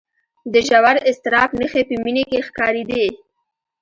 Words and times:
د 0.53 0.53
ژور 0.67 0.95
اضطراب 1.09 1.49
نښې 1.59 1.81
په 1.89 1.95
مينې 2.03 2.23
کې 2.29 2.39
ښکارېدې 2.47 3.05